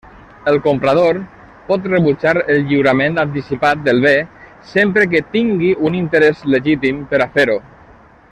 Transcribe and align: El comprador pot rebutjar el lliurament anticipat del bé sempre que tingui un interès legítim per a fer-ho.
El 0.51 0.55
comprador 0.67 1.17
pot 1.67 1.83
rebutjar 1.91 2.33
el 2.53 2.63
lliurament 2.71 3.19
anticipat 3.25 3.85
del 3.89 4.01
bé 4.07 4.15
sempre 4.73 5.07
que 5.13 5.23
tingui 5.37 5.71
un 5.91 6.01
interès 6.03 6.43
legítim 6.57 7.05
per 7.13 7.23
a 7.25 7.31
fer-ho. 7.39 7.61